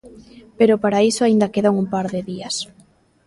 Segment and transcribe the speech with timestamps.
[0.59, 2.55] Pero para iso aínda quedan un par de días.